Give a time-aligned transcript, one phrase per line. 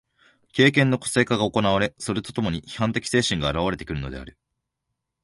[0.51, 4.35] 経験の個性化が行われ、それと共に批判的精神が現われてくるのである。